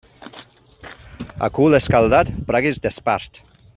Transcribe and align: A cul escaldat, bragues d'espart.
A 1.47 1.49
cul 1.57 1.77
escaldat, 1.81 2.33
bragues 2.51 2.81
d'espart. 2.87 3.41